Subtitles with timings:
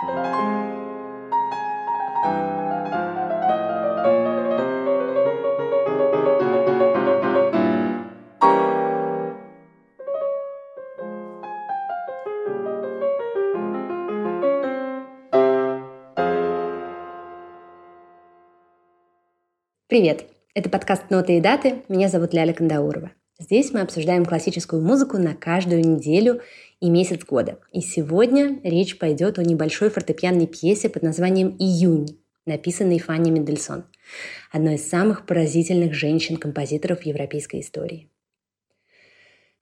[0.00, 0.08] Привет!
[20.54, 21.84] Это подкаст «Ноты и даты».
[21.88, 23.10] Меня зовут Ляля Кандаурова.
[23.50, 26.40] Здесь мы обсуждаем классическую музыку на каждую неделю
[26.80, 27.58] и месяц года.
[27.72, 32.16] И сегодня речь пойдет о небольшой фортепианной пьесе под названием «Июнь»,
[32.46, 33.86] написанной Фанни Мендельсон,
[34.52, 38.08] одной из самых поразительных женщин-композиторов европейской истории.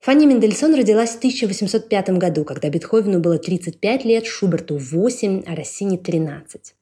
[0.01, 5.97] Фанни Мендельсон родилась в 1805 году, когда Бетховену было 35 лет, Шуберту 8, а Россини
[5.97, 6.75] 13.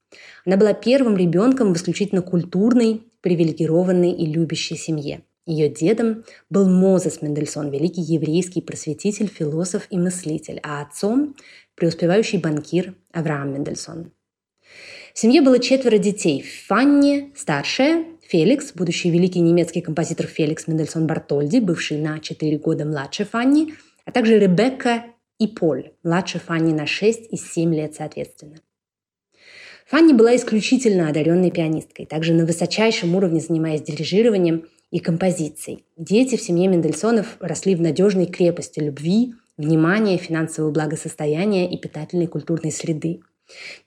[0.45, 5.21] Она была первым ребенком в исключительно культурной, привилегированной и любящей семье.
[5.47, 11.35] Ее дедом был Мозес Мендельсон, великий еврейский просветитель, философ и мыслитель, а отцом–
[11.75, 14.11] преуспевающий банкир Авраам Мендельсон.
[15.13, 16.43] В семье было четверо детей.
[16.67, 23.23] Фанни– старшая, Феликс, будущий великий немецкий композитор Феликс Мендельсон Бартольди, бывший на 4 года младше
[23.23, 23.73] Фанни,
[24.03, 25.05] а также Ребекка
[25.39, 28.57] и Поль, младше Фанни на 6 и 7 лет соответственно.
[29.85, 35.85] Фанни была исключительно одаренной пианисткой, также на высочайшем уровне занимаясь дирижированием и композицией.
[35.97, 42.71] Дети в семье Мендельсонов росли в надежной крепости любви, внимания, финансового благосостояния и питательной культурной
[42.71, 43.21] среды.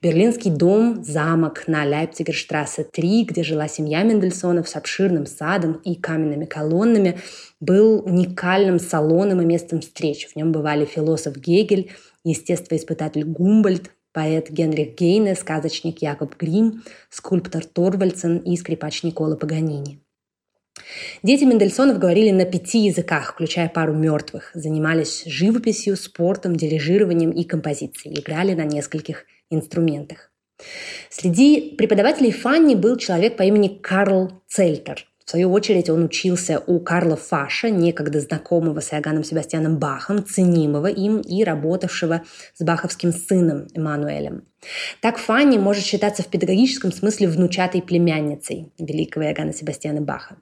[0.01, 6.47] Берлинский дом, замок на Лейпцигерштрассе 3, где жила семья Мендельсонов с обширным садом и каменными
[6.47, 7.19] колоннами,
[7.61, 10.29] был уникальным салоном и местом встреч.
[10.29, 11.91] В нем бывали философ Гегель,
[12.25, 20.01] естествоиспытатель Гумбольд, поэт Генрих Гейне, сказочник Якоб Грим, скульптор Торвальдсен и скрипач Никола Паганини.
[21.23, 28.21] Дети Мендельсонов говорили на пяти языках, включая пару мертвых, занимались живописью, спортом, дирижированием и композицией,
[28.21, 30.31] играли на нескольких инструментах.
[31.09, 35.10] Среди преподавателей Фанни был человек по имени Карл Цельтер.
[35.31, 40.89] В свою очередь он учился у Карла Фаша, некогда знакомого с Иоганном Себастьяном Бахом, ценимого
[40.89, 42.23] им и работавшего
[42.57, 44.43] с баховским сыном Эммануэлем.
[45.01, 50.35] Так Фанни может считаться в педагогическом смысле внучатой племянницей великого Иоганна Себастьяна Баха.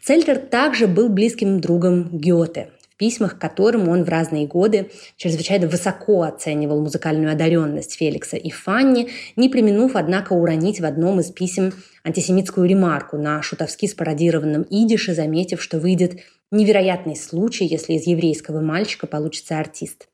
[0.00, 6.82] Цельтер также был близким другом Гёте, письмах, которым он в разные годы чрезвычайно высоко оценивал
[6.82, 11.72] музыкальную одаренность Феликса и Фанни, не применув, однако, уронить в одном из писем
[12.04, 19.06] антисемитскую ремарку на шутовски спародированном идише, заметив, что выйдет невероятный случай, если из еврейского мальчика
[19.06, 20.08] получится артист.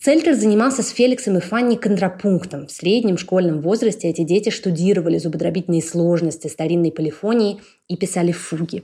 [0.00, 2.66] Цельтер занимался с Феликсом и Фанни контрапунктом.
[2.66, 8.82] В среднем школьном возрасте эти дети штудировали зубодробительные сложности старинной полифонии и писали фуги.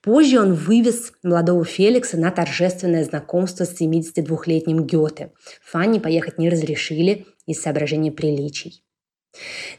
[0.00, 5.32] Позже он вывез молодого Феликса на торжественное знакомство с 72-летним Гёте.
[5.64, 8.82] Фанни поехать не разрешили из соображения приличий.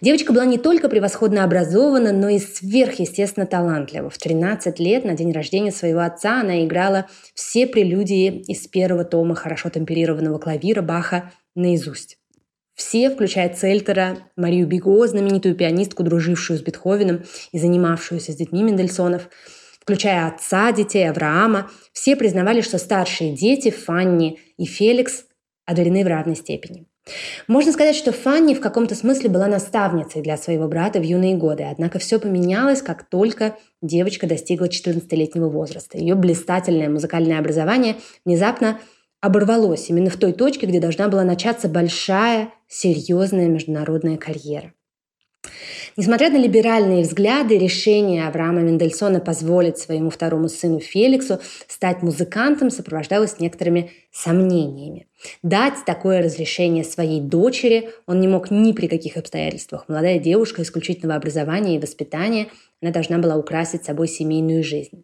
[0.02, 4.10] Девочка была не только превосходно образована, но и сверхъестественно талантлива.
[4.10, 9.36] В 13 лет на день рождения своего отца она играла все прелюдии из первого тома
[9.36, 12.20] хорошо темперированного клавира Баха наизусть.
[12.76, 19.30] Все, включая Цельтера, Марию Биго, знаменитую пианистку, дружившую с Бетховеном и занимавшуюся с детьми Мендельсонов,
[19.88, 25.24] включая отца детей Авраама, все признавали, что старшие дети, Фанни и Феликс,
[25.66, 26.88] одарены в равной степени.
[27.48, 31.64] Можно сказать, что Фанни в каком-то смысле была наставницей для своего брата в юные годы,
[31.64, 35.98] однако все поменялось, как только девочка достигла 14-летнего возраста.
[35.98, 37.96] Ее блистательное музыкальное образование
[38.26, 38.82] внезапно
[39.22, 44.74] оборвалось именно в той точке, где должна была начаться большая, серьезная международная карьера.
[45.98, 53.40] Несмотря на либеральные взгляды, решение Авраама Мендельсона позволить своему второму сыну Феликсу стать музыкантом сопровождалось
[53.40, 55.08] некоторыми сомнениями.
[55.42, 59.86] Дать такое разрешение своей дочери он не мог ни при каких обстоятельствах.
[59.88, 65.04] Молодая девушка исключительного образования и воспитания, она должна была украсить собой семейную жизнь.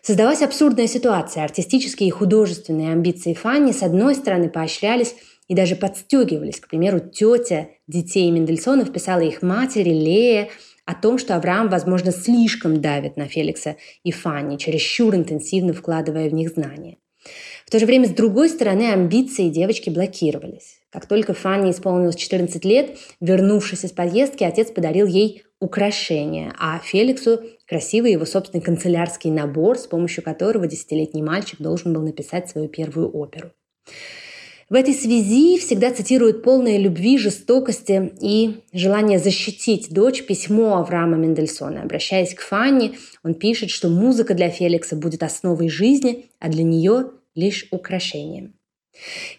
[0.00, 1.44] Создалась абсурдная ситуация.
[1.44, 5.14] Артистические и художественные амбиции Фанни с одной стороны поощрялись
[5.52, 6.60] и даже подстегивались.
[6.60, 10.48] К примеру, тетя детей Мендельсонов писала их матери Лея
[10.86, 16.32] о том, что Авраам, возможно, слишком давит на Феликса и Фанни, чересчур интенсивно вкладывая в
[16.32, 16.96] них знания.
[17.66, 20.80] В то же время, с другой стороны, амбиции девочки блокировались.
[20.90, 27.42] Как только Фанни исполнилось 14 лет, вернувшись из поездки, отец подарил ей украшение, а Феликсу
[27.66, 33.10] красивый его собственный канцелярский набор, с помощью которого десятилетний мальчик должен был написать свою первую
[33.10, 33.52] оперу.
[34.72, 41.82] В этой связи всегда цитируют полное любви, жестокости и желание защитить дочь письмо Авраама Мендельсона.
[41.82, 47.10] Обращаясь к Фанни, он пишет, что музыка для Феликса будет основой жизни, а для нее
[47.34, 48.54] лишь украшением.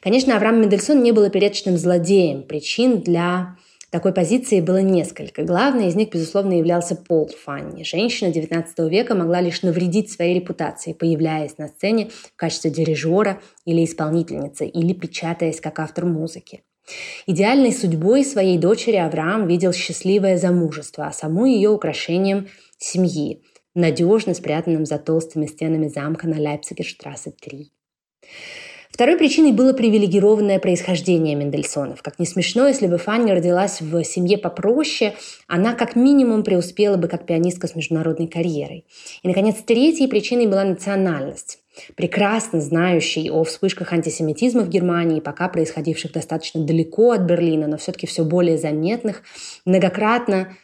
[0.01, 2.44] Конечно, Авраам Мендельсон не был опереточным злодеем.
[2.44, 3.57] Причин для
[3.94, 5.44] такой позиции было несколько.
[5.44, 7.84] Главной из них, безусловно, являлся Пол Фанни.
[7.84, 13.86] Женщина XIX века могла лишь навредить своей репутации, появляясь на сцене в качестве дирижера или
[13.86, 16.63] исполнительницы, или печатаясь как автор музыки.
[17.28, 22.48] Идеальной судьбой своей дочери Авраам видел счастливое замужество, а саму ее украшением
[22.80, 23.44] семьи,
[23.75, 27.72] надежно спрятанным за толстыми стенами замка на Лейпцигерштрассе 3.
[28.94, 32.04] Второй причиной было привилегированное происхождение Мендельсонов.
[32.04, 35.16] Как не смешно, если бы Фанни родилась в семье попроще,
[35.48, 38.86] она как минимум преуспела бы как пианистка с международной карьерой.
[39.24, 41.57] И, наконец, третьей причиной была национальность
[41.95, 48.06] прекрасно знающий о вспышках антисемитизма в Германии, пока происходивших достаточно далеко от Берлина, но все-таки
[48.06, 49.24] все более заметных,
[49.66, 50.56] многократно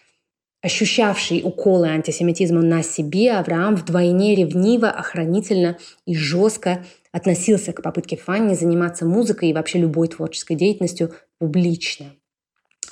[0.61, 8.53] ощущавший уколы антисемитизма на себе, Авраам вдвойне ревниво, охранительно и жестко относился к попытке Фанни
[8.53, 12.07] заниматься музыкой и вообще любой творческой деятельностью публично.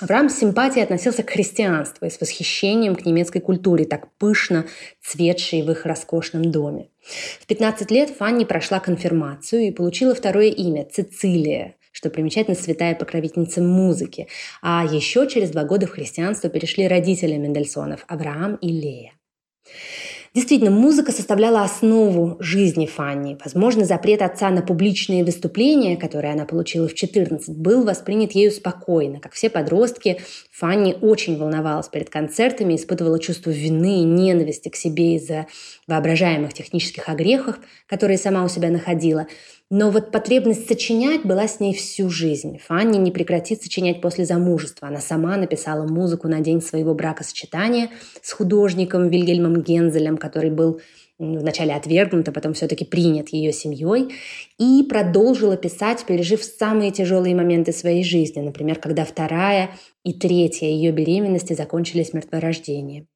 [0.00, 4.64] Авраам с симпатией относился к христианству и с восхищением к немецкой культуре, так пышно
[5.02, 6.90] цветшей в их роскошном доме.
[7.40, 13.60] В 15 лет Фанни прошла конфирмацию и получила второе имя– Цицилия, что примечательно святая покровительница
[13.60, 14.28] музыки.
[14.62, 19.12] А еще через два года в христианство перешли родители Мендельсонов– Авраам и Лея.
[20.34, 23.38] Действительно, музыка составляла основу жизни Фанни.
[23.42, 29.20] Возможно, запрет отца на публичные выступления, которые она получила в 14, был воспринят ею спокойно.
[29.20, 30.20] Как все подростки,
[30.52, 35.46] Фанни очень волновалась перед концертами, испытывала чувство вины и ненависти к себе из-за
[35.86, 39.26] воображаемых технических огрехов, которые сама у себя находила–
[39.70, 42.58] но вот потребность сочинять была с ней всю жизнь.
[42.58, 44.88] Фанни не прекратит сочинять после замужества.
[44.88, 47.90] Она сама написала музыку на день своего бракосочетания
[48.22, 50.80] с художником Вильгельмом Гензелем, который был
[51.18, 54.14] вначале отвергнут, а потом все-таки принят ее семьей,
[54.58, 59.70] и продолжила писать, пережив самые тяжелые моменты своей жизни, например, когда вторая
[60.04, 63.08] и третья ее беременности закончились мертворождением.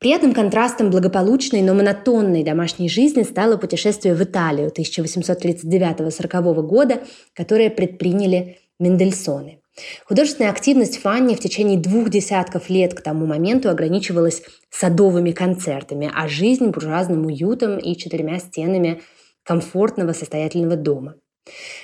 [0.00, 7.02] Приятным контрастом благополучной, но монотонной домашней жизни стало путешествие в Италию 1839-40 года,
[7.34, 9.60] которое предприняли Мендельсоны.
[10.06, 16.28] Художественная активность Фанни в течение двух десятков лет к тому моменту ограничивалась садовыми концертами, а
[16.28, 19.02] жизнь буржуазным уютом и четырьмя стенами
[19.42, 21.16] комфортного состоятельного дома.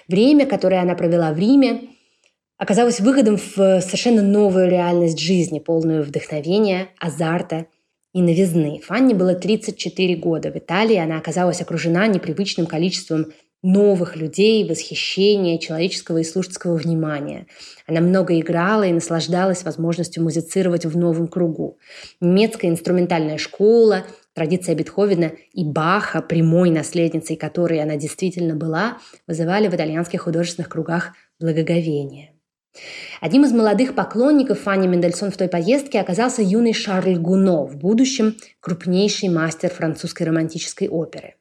[0.08, 1.90] Время, которое она провела в Риме,
[2.56, 7.66] оказалось выходом в совершенно новую реальность жизни, полную вдохновения, азарта
[8.16, 8.80] и новизны.
[8.82, 10.50] Фанни было 34 года.
[10.50, 13.26] В Италии она оказалась окружена непривычным количеством
[13.62, 17.46] новых людей, восхищения, человеческого и слушательского внимания.
[17.86, 21.76] Она много играла и наслаждалась возможностью музицировать в новом кругу.
[22.22, 28.96] Немецкая инструментальная школа, традиция Бетховена и Баха, прямой наследницей которой она действительно была,
[29.26, 32.35] вызывали в итальянских художественных кругах благоговение.
[33.20, 38.36] Одним из молодых поклонников Фанни Мендельсон в той поездке оказался юный Шарль Гуно, в будущем
[38.60, 41.34] крупнейший мастер французской романтической оперы.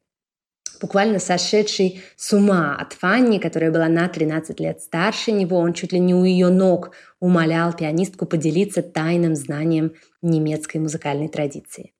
[0.80, 5.92] Буквально сошедший с ума от Фанни, которая была на 13 лет старше него, он чуть
[5.92, 11.92] ли не у ее ног умолял пианистку поделиться тайным знанием немецкой музыкальной традиции.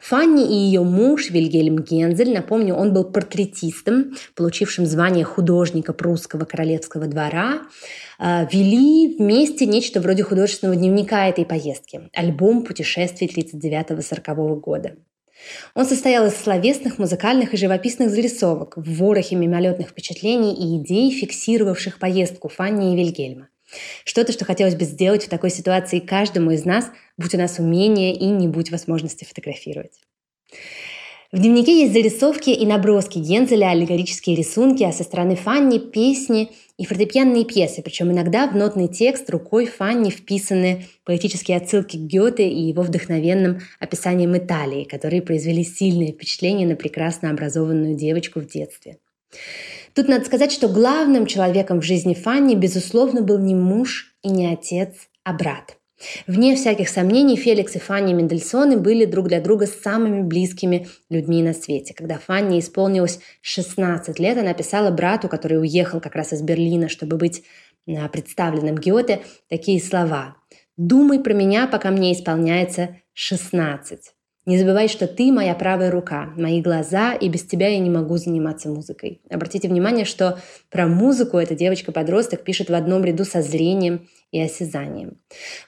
[0.00, 7.06] Фанни и ее муж Вильгельм Гензель, напомню, он был портретистом, получившим звание художника прусского королевского
[7.06, 7.62] двора,
[8.18, 14.96] э, вели вместе нечто вроде художественного дневника этой поездки– альбом путешествий 39-40 года.
[15.74, 21.98] Он состоял из словесных, музыкальных и живописных зарисовок, в ворохе мимолетных впечатлений и идей, фиксировавших
[21.98, 23.48] поездку Фанни и Вильгельма.
[24.04, 28.14] Что-то, что хотелось бы сделать в такой ситуации каждому из нас, будь у нас умение
[28.14, 30.00] и не будь возможности фотографировать.
[31.30, 36.86] В дневнике есть зарисовки и наброски Гензеля, аллегорические рисунки, а со стороны Фанни– песни и
[36.86, 37.82] фортепианные пьесы.
[37.82, 43.60] Причем иногда в нотный текст рукой Фанни вписаны поэтические отсылки к Гёте и его вдохновенным
[43.78, 48.96] описанием Италии, которые произвели сильное впечатление на прекрасно образованную девочку в детстве.
[49.94, 54.52] Тут надо сказать, что главным человеком в жизни Фанни, безусловно, был не муж и не
[54.52, 55.76] отец, а брат.
[56.28, 61.52] Вне всяких сомнений, Феликс и Фанни Мендельсоны были друг для друга самыми близкими людьми на
[61.52, 61.92] свете.
[61.92, 67.16] Когда Фанни исполнилось 16 лет, она писала брату, который уехал как раз из Берлина, чтобы
[67.16, 67.42] быть
[68.12, 70.36] представленным Гёте, такие слова.
[70.76, 74.12] «Думай про меня, пока мне исполняется 16.
[74.48, 78.16] Не забывай, что ты моя правая рука, мои глаза, и без тебя я не могу
[78.16, 79.20] заниматься музыкой.
[79.28, 80.38] Обратите внимание, что
[80.70, 85.18] про музыку эта девочка-подросток пишет в одном ряду со зрением и осязанием.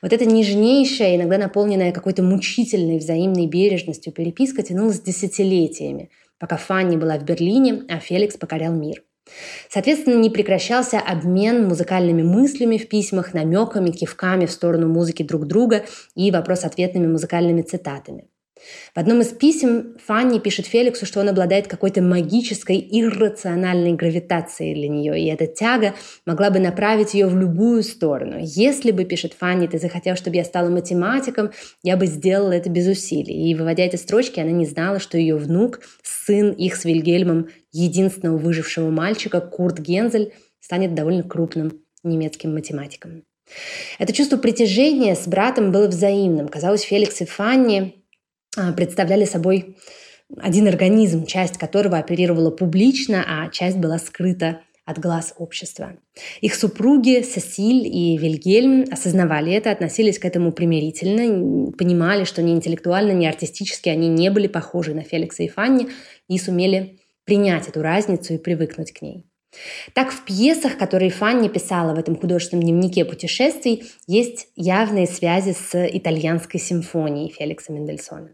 [0.00, 6.08] Вот эта нежнейшая, иногда наполненная какой-то мучительной взаимной бережностью переписка тянулась десятилетиями,
[6.38, 9.02] пока Фанни была в Берлине, а Феликс покорял мир.
[9.68, 15.84] Соответственно, не прекращался обмен музыкальными мыслями в письмах, намеками, кивками в сторону музыки друг друга
[16.14, 18.30] и вопрос-ответными музыкальными цитатами.
[18.95, 24.88] В одном из писем Фанни пишет Феликсу, что он обладает какой-то магической, иррациональной гравитацией для
[24.88, 25.95] нее, и эта тяга
[26.26, 28.37] могла бы направить ее в любую сторону.
[28.40, 31.50] Если бы, пишет Фанни, ты захотел, чтобы я стала математиком,
[31.83, 33.50] я бы сделала это без усилий.
[33.50, 38.37] И выводя эти строчки, она не знала, что ее внук, сын их с Вильгельмом, единственного
[38.37, 43.25] выжившего мальчика, Курт Гензель, станет довольно крупным немецким математиком.
[43.99, 46.49] Это чувство притяжения с братом было взаимным.
[46.49, 48.00] Казалось, Феликс и Фанни
[48.76, 49.76] представляли собой
[50.37, 55.97] один организм, часть которого оперировала публично, а часть была скрыта от глаз общества.
[56.40, 63.12] Их супруги Сесиль и Вильгельм осознавали это, относились к этому примирительно, понимали, что ни интеллектуально,
[63.12, 65.88] ни артистически они не были похожи на Феликса и Фанни
[66.28, 69.26] и сумели принять эту разницу и привыкнуть к ней.
[69.95, 75.75] Так в пьесах, которые Фанни писала в этом художественном дневнике путешествий, есть явные связи с
[75.75, 78.30] итальянской симфонией Феликса Мендельсона.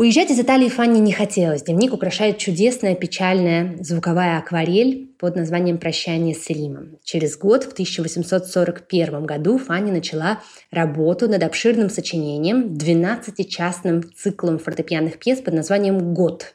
[0.00, 1.64] Уезжать из Италии Фанни не хотелось.
[1.64, 6.96] Дневник украшает чудесная печальная звуковая акварель под названием «Прощание с Римом».
[7.04, 10.40] Через год, в 1841 году, Фанни начала
[10.70, 16.54] работу над обширным сочинением, 12-частным циклом фортепианных пьес под названием «Год»,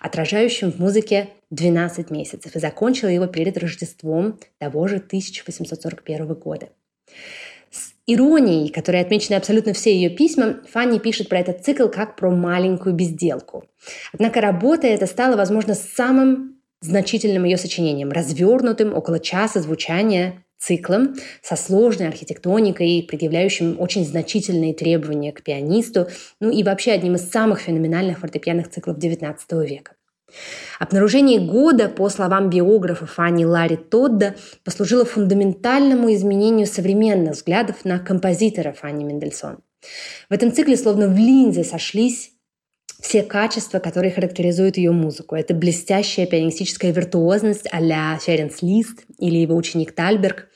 [0.00, 6.68] отражающим в музыке 12 месяцев, и закончила его перед Рождеством того же 1841 года
[8.06, 12.94] иронией, которой отмечены абсолютно все ее письма, Фанни пишет про этот цикл как про маленькую
[12.94, 13.64] безделку.
[14.12, 21.56] Однако работа эта стала, возможно, самым значительным ее сочинением, развернутым около часа звучания циклом со
[21.56, 26.08] сложной архитектоникой, предъявляющим очень значительные требования к пианисту,
[26.40, 29.36] ну и вообще одним из самых феноменальных фортепианных циклов XIX
[29.66, 29.95] века.
[30.78, 38.72] Обнаружение года, по словам биографа Фанни Ларри Тодда, послужило фундаментальному изменению современных взглядов на композитора
[38.72, 39.58] Фанни Мендельсон.
[40.28, 42.32] В этом цикле словно в линзе сошлись
[43.00, 45.34] все качества, которые характеризуют ее музыку.
[45.34, 50.48] Это блестящая пианистическая виртуозность а-ля Ференс Лист или его ученик Тальберг,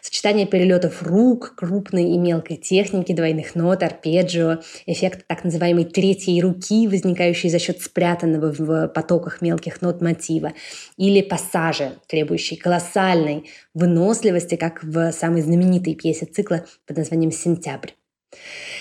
[0.00, 6.88] сочетание перелетов рук, крупной и мелкой техники, двойных нот, арпеджио, эффект так называемой третьей руки,
[6.88, 10.52] возникающий за счет спрятанного в потоках мелких нот мотива,
[10.96, 17.90] или пассажи, требующие колоссальной выносливости, как в самой знаменитой пьесе цикла под названием «Сентябрь».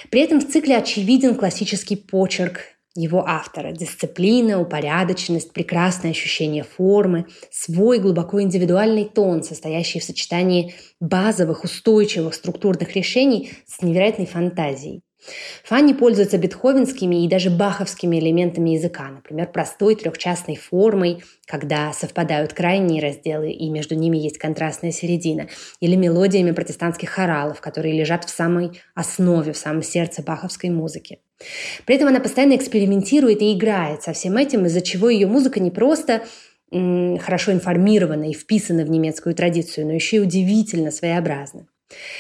[0.09, 3.71] При этом в цикле очевиден классический почерк его автора.
[3.71, 12.95] Дисциплина, упорядоченность, прекрасное ощущение формы, свой глубоко индивидуальный тон, состоящий в сочетании базовых, устойчивых структурных
[12.95, 15.01] решений с невероятной фантазией.
[15.63, 23.01] Фанни пользуется бетховенскими и даже баховскими элементами языка, например, простой трехчастной формой, когда совпадают крайние
[23.01, 25.48] разделы и между ними есть контрастная середина,
[25.79, 31.20] или мелодиями протестантских хоралов, которые лежат в самой основе, в самом сердце баховской музыки.
[31.86, 35.72] При этом она постоянно экспериментирует и играет со всем этим, из-за чего ее музыка не
[35.72, 36.24] просто
[36.72, 41.67] хорошо информирована и вписана в немецкую традицию, но еще и удивительно своеобразна.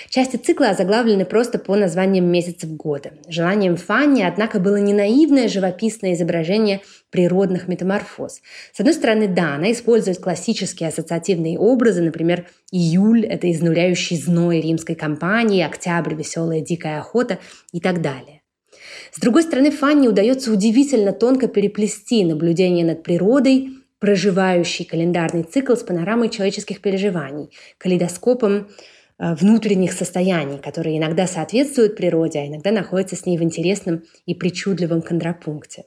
[0.09, 3.13] Части цикла озаглавлены просто по названиям месяцев года.
[3.27, 8.41] Желанием Фанни, однако, было не наивное живописное изображение природных метаморфоз.
[8.73, 14.95] С одной стороны, да, она использует классические ассоциативные образы, например, июль– это изнуряющий зной римской
[14.95, 17.39] кампании, октябрь– веселая дикая охота
[17.73, 18.41] и так далее.
[19.11, 23.69] С другой стороны, Фанни удается удивительно тонко переплести наблюдение над природой,
[23.99, 28.67] проживающий календарный цикл с панорамой человеческих переживаний, калейдоскопом
[29.17, 35.01] внутренних состояний, которые иногда соответствуют природе, а иногда находятся с ней в интересном и причудливом
[35.01, 35.85] контрапункте.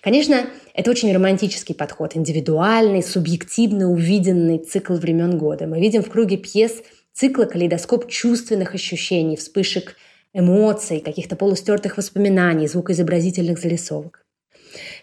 [0.00, 5.66] Конечно, это очень романтический подход, индивидуальный, субъективно увиденный цикл времен года.
[5.66, 6.82] Мы видим в круге пьес
[7.12, 9.96] цикла калейдоскоп чувственных ощущений, вспышек
[10.32, 14.24] эмоций, каких-то полустертых воспоминаний, звукоизобразительных зарисовок.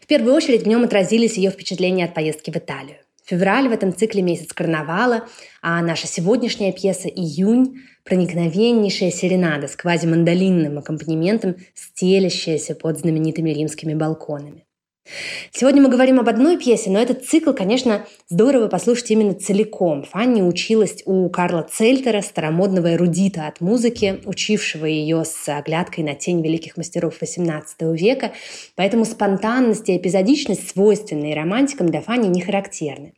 [0.01, 2.97] В первую очередь в нем отразились ее впечатления от поездки в Италию.
[3.29, 5.25] Февраль в этом цикле месяц карнавала,
[5.61, 14.65] а наша сегодняшняя пьеса «Июнь»– проникновеннейшая серенада с квазимандолинным аккомпанементом, стелящаяся под знаменитыми римскими балконами.
[15.51, 20.03] Сегодня мы говорим об одной пьесе, но этот цикл, конечно, здорово послушать именно целиком.
[20.03, 26.41] Фанни училась у Карла Цельтера, старомодного эрудита от музыки, учившего ее с оглядкой на тень
[26.41, 28.31] великих мастеров XVIII века,
[28.75, 33.13] поэтому спонтанность и эпизодичность, свойственные романтикам, для Фанни не характерны.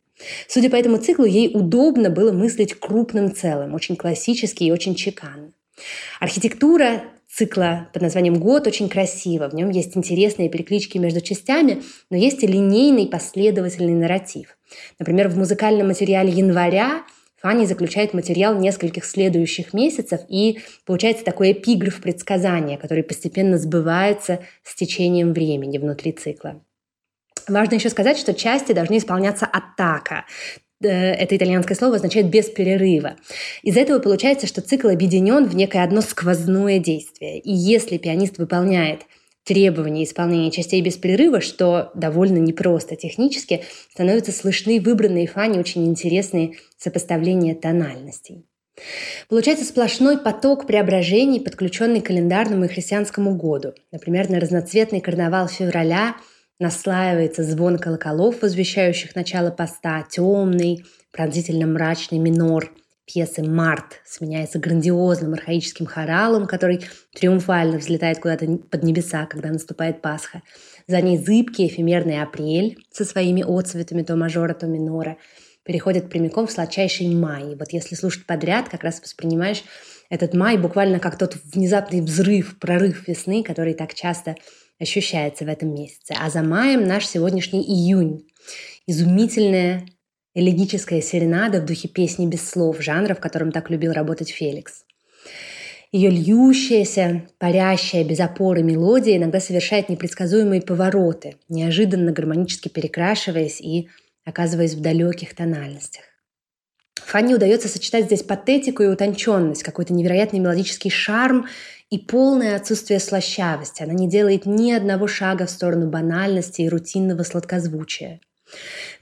[0.46, 5.52] Судя по этому циклу, ей удобно было мыслить крупным целым, очень классически и очень чеканно.
[6.20, 9.48] Архитектура цикла под названием «Год» очень красиво.
[9.48, 14.58] В нем есть интересные переклички между частями, но есть и линейный последовательный нарратив.
[14.98, 17.04] Например, в музыкальном материале января
[17.40, 24.76] Фанни заключает материал нескольких следующих месяцев, и получается такой эпиграф предсказания, который постепенно сбывается с
[24.76, 26.62] течением времени внутри цикла.
[27.48, 30.24] Важно еще сказать, что части должны исполняться атака.
[30.82, 33.16] Э, это итальянское слово означает «без перерыва».
[33.62, 37.38] Из этого получается, что цикл объединен в некое одно сквозное действие.
[37.38, 39.02] И если пианист выполняет
[39.44, 46.54] требования исполнения частей без перерыва, что довольно непросто технически, становятся слышны выбранные фани очень интересные
[46.78, 48.44] сопоставления тональностей.
[49.28, 53.74] Получается сплошной поток преображений, подключенный к календарному и христианскому году.
[53.90, 56.16] Например, на разноцветный карнавал февраля
[56.62, 62.72] наслаивается звон колоколов, возвещающих начало поста, темный, пронзительно мрачный минор
[63.04, 70.42] пьесы «Март» сменяется грандиозным архаическим хоралом, который триумфально взлетает куда-то под небеса, когда наступает Пасха.
[70.86, 75.16] За ней зыбкий эфемерный апрель со своими отцветами то мажора, то минора
[75.64, 77.56] переходит прямиком в сладчайший май.
[77.56, 79.64] Вот если слушать подряд, как раз воспринимаешь
[80.10, 84.36] этот май буквально как тот внезапный взрыв, прорыв весны, который так часто
[84.82, 86.14] ощущается в этом месяце.
[86.18, 88.26] А за маем наш сегодняшний июнь.
[88.86, 89.86] Изумительная
[90.34, 94.84] элегическая серенада в духе песни без слов, жанра, в котором так любил работать Феликс.
[95.92, 103.88] Ее льющаяся, парящая, без опоры мелодия иногда совершает непредсказуемые повороты, неожиданно гармонически перекрашиваясь и
[104.24, 106.02] оказываясь в далеких тональностях.
[106.94, 111.46] Фанни удается сочетать здесь патетику и утонченность, какой-то невероятный мелодический шарм
[111.92, 113.82] и полное отсутствие слащавости.
[113.82, 118.20] Она не делает ни одного шага в сторону банальности и рутинного сладкозвучия.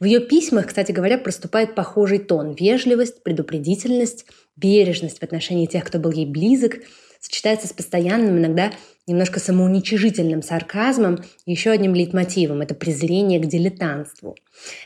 [0.01, 6.01] В ее письмах, кстати говоря, проступает похожий тон– вежливость, предупредительность, бережность в отношении тех, кто
[6.01, 6.79] был ей близок,
[7.21, 8.73] сочетается с постоянным, иногда
[9.07, 14.35] немножко самоуничижительным сарказмом еще одним лейтмотивом– это презрение к дилетантству.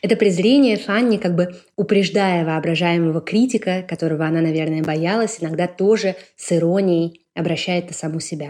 [0.02, 6.52] Это презрение Фанни, как бы упреждая воображаемого критика, которого она, наверное, боялась, иногда тоже с
[6.52, 8.48] иронией обращает на саму себя.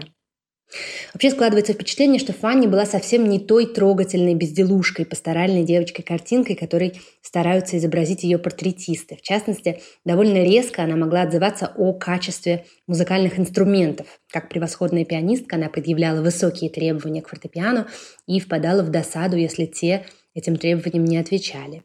[1.13, 7.77] Вообще складывается впечатление, что Фанни была совсем не той трогательной безделушкой, пасторальной девочкой-картинкой, которой стараются
[7.77, 9.15] изобразить ее портретисты.
[9.15, 14.07] В частности, довольно резко она могла отзываться о качестве музыкальных инструментов.
[14.31, 17.87] Как превосходная пианистка, она предъявляла высокие требования к фортепиано
[18.27, 21.81] и впадала в досаду, если те этим требованиям не отвечали.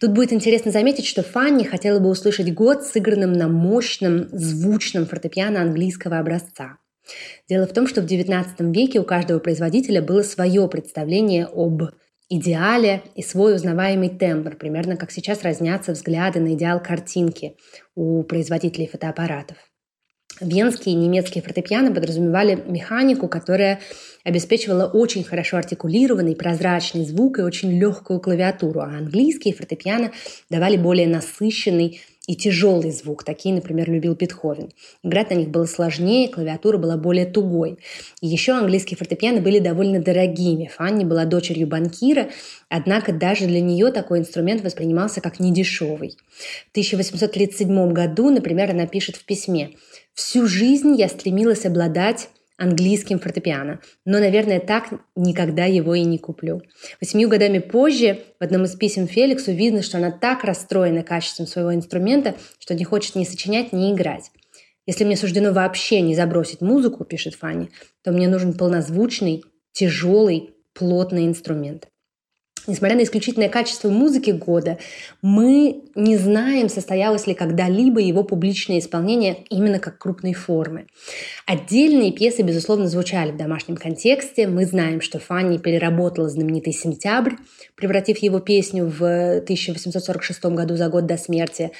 [0.00, 5.60] Тут будет интересно заметить, что Фанни хотела бы услышать год, сыгранным на мощном, звучном фортепиано
[5.60, 6.78] английского образца.
[7.48, 11.82] Дело в том, что в XIX веке у каждого производителя было свое представление об
[12.28, 17.56] идеале и свой узнаваемый тембр, примерно как сейчас разнятся взгляды на идеал картинки
[17.94, 19.56] у производителей фотоаппаратов.
[20.40, 23.80] Венские и немецкие фортепиано подразумевали механику, которая
[24.24, 30.12] обеспечивала очень хорошо артикулированный, прозрачный звук и очень легкую клавиатуру, а английские фортепиано
[30.50, 33.24] давали более насыщенный и тяжелый звук.
[33.24, 34.70] Такие, например, любил Бетховен.
[35.02, 37.78] Играть на них было сложнее, клавиатура была более тугой.
[38.20, 40.70] И еще английские фортепиано были довольно дорогими.
[40.76, 42.28] Фанни была дочерью банкира,
[42.68, 46.18] однако даже для нее такой инструмент воспринимался как недешевый.
[46.68, 49.70] В 1837 году, например, она пишет в письме
[50.18, 53.78] «Всю жизнь я стремилась обладать английским фортепиано.
[54.04, 56.60] Но, наверное, так никогда его и не куплю.
[57.00, 61.72] Восьмию годами позже в одном из писем Феликсу видно, что она так расстроена качеством своего
[61.72, 64.32] инструмента, что не хочет ни сочинять, ни играть.
[64.86, 67.70] Если мне суждено вообще не забросить музыку, пишет Фанни,
[68.02, 71.86] то мне нужен полнозвучный, тяжелый, плотный инструмент.
[72.68, 74.78] Несмотря на исключительное качество музыки года,
[75.22, 80.86] мы не знаем, состоялось ли когда-либо его публичное исполнение именно как крупной формы.
[81.46, 84.46] Отдельные пьесы, безусловно, звучали в домашнем контексте.
[84.46, 87.36] Мы знаем, что Фанни переработала знаменитый «Сентябрь»,
[87.74, 89.02] превратив его песню в
[89.38, 91.70] 1846 году за год до смерти.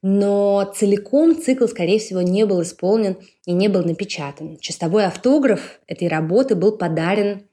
[0.00, 4.56] Но целиком цикл, скорее всего, не был исполнен и не был напечатан.
[4.60, 7.47] Чистовой автограф этой работы был подарен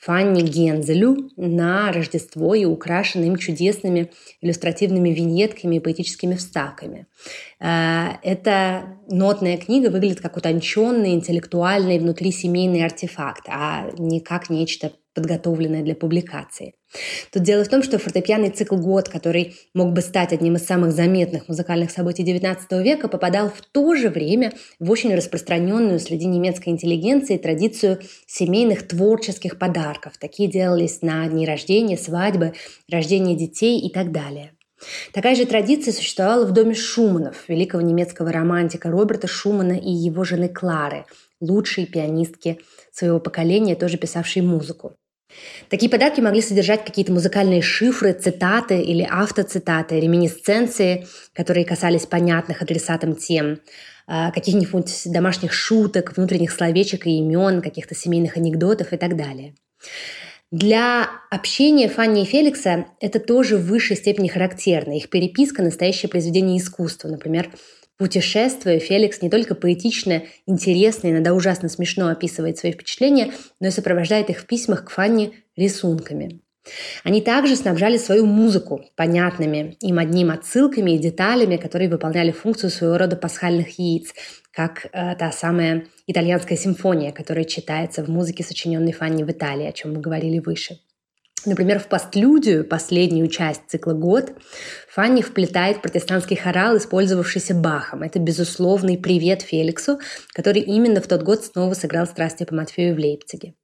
[0.00, 4.10] Фанни Гензелю на Рождество и украшены им чудесными
[4.40, 7.06] иллюстративными виньетками и поэтическими вставками.
[7.60, 15.82] Э, эта нотная книга выглядит как утонченный, интеллектуальный, внутрисемейный артефакт, а не как нечто подготовленное
[15.82, 16.74] для публикации.
[17.32, 20.92] Тут дело в том, что фортепианный цикл «Год», который мог бы стать одним из самых
[20.92, 26.70] заметных музыкальных событий XIX века, попадал в то же время в очень распространенную среди немецкой
[26.70, 30.14] интеллигенции традицию семейных творческих подарков.
[30.18, 32.54] Такие делались на дни рождения, свадьбы,
[32.90, 34.52] рождения детей и так далее.
[35.12, 40.48] Такая же традиция существовала в доме Шуманов, великого немецкого романтика Роберта Шумана и его жены
[40.48, 41.04] Клары,
[41.40, 42.60] лучшей пианистки
[42.92, 44.96] своего поколения, тоже писавшей музыку.
[45.68, 53.14] Такие подарки могли содержать какие-то музыкальные шифры, цитаты или автоцитаты, реминисценции, которые касались понятных адресатам
[53.14, 53.60] тем,
[54.06, 59.54] а, каких-нибудь домашних шуток, внутренних словечек и имен, каких-то семейных анекдотов и так далее.
[60.50, 64.96] Для общения Фанни и Феликса это тоже в высшей степени характерно.
[64.96, 67.08] Их переписка– настоящее произведение искусства.
[67.08, 67.52] Например,
[68.00, 74.30] Путешествуя, Феликс не только поэтично, интересно иногда ужасно смешно описывает свои впечатления, но и сопровождает
[74.30, 76.40] их в письмах к Фанни рисунками.
[77.04, 82.96] Они также снабжали свою музыку понятными им одним отсылками и деталями, которые выполняли функцию своего
[82.96, 84.14] рода пасхальных яиц,
[84.50, 89.72] как э, та самая итальянская симфония, которая читается в музыке, сочиненной Фанни в Италии, о
[89.72, 90.78] чем мы говорили выше.
[91.46, 94.32] Например, в постлюдию, последнюю часть цикла «Год»,
[94.90, 98.02] Фанни вплетает протестантский хорал, использовавшийся Бахом.
[98.02, 100.00] Это безусловный привет Феликсу,
[100.34, 103.54] который именно в тот год снова сыграл «Страсти по Матфею» в Лейпциге.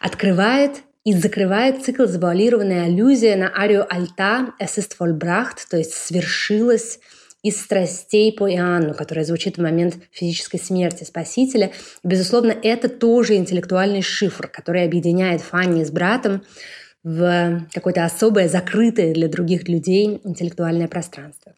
[0.00, 6.98] Открывает и закрывает цикл завуалированная аллюзия на арию альта «Es ist vollbracht», то есть «свершилось»,
[7.42, 11.70] из страстей по Иоанну, которая звучит в момент физической смерти Спасителя.
[12.02, 16.42] Безусловно, это тоже интеллектуальный шифр, который объединяет Фанни с братом
[17.06, 21.52] в какое-то особое, закрытое для других людей интеллектуальное пространство.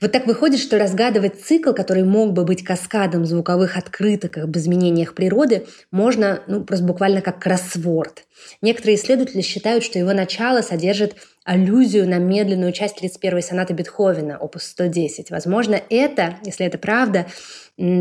[0.00, 5.14] Вот так выходит, что разгадывать цикл, который мог бы быть каскадом звуковых открыток об изменениях
[5.14, 8.24] природы, можно ну, просто буквально как кроссворд.
[8.62, 14.64] Некоторые исследователи считают, что его начало содержит аллюзию на медленную часть 31-й сонаты Бетховена, опус
[14.64, 15.30] 110.
[15.30, 17.26] Возможно, это, если это правда,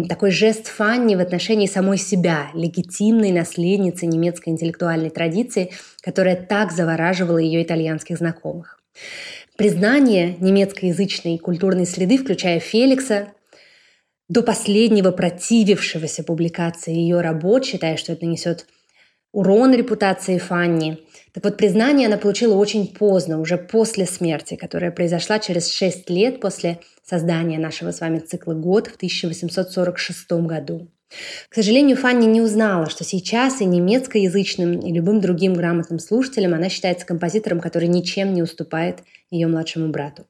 [0.10, 7.38] такой жест Фанни в отношении самой себя, легитимной наследницы немецкой интеллектуальной традиции, которая так завораживала
[7.38, 8.77] ее итальянских знакомых.
[9.58, 13.34] Признание немецкоязычной культурной среды, включая Феликса,
[14.30, 18.68] до последнего противившегося публикации ее работ, считая, что это нанесет
[19.32, 21.00] урон репутации Фанни.
[21.34, 26.40] Так вот, признание она получила очень поздно, уже после смерти, которая произошла через шесть лет
[26.40, 30.90] после создания нашего с вами цикла «Год» в 1846 году.
[31.50, 36.70] К сожалению, Фанни не узнала, что сейчас и немецкоязычным, и любым другим грамотным слушателям она
[36.70, 39.00] считается композитором, который ничем не уступает
[39.32, 40.26] ее младшему брату.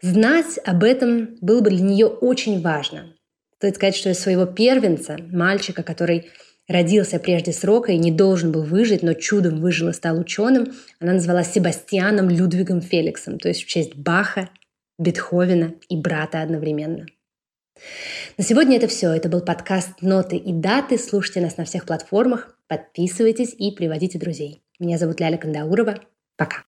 [0.00, 3.14] Знать об этом было бы для нее очень важно.
[3.56, 6.28] Стоит сказать, что из своего первенца, мальчика, который
[6.68, 11.14] родился прежде срока и не должен был выжить, но чудом выжил и стал ученым, она
[11.14, 14.50] назвала Себастьяном Людвигом Феликсом, то есть в честь Баха,
[14.98, 17.06] Бетховена и брата одновременно.
[18.36, 19.10] На сегодня это все.
[19.10, 20.98] Это был подкаст «Ноты и даты».
[20.98, 24.62] Слушайте нас на всех платформах, подписывайтесь и приводите друзей.
[24.78, 26.00] Меня зовут Ляля Кандаурова.
[26.36, 26.67] Пока.